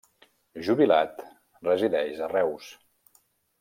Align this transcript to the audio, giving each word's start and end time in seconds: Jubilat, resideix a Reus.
Jubilat, 0.67 1.23
resideix 1.69 2.25
a 2.31 2.35
Reus. 2.37 2.75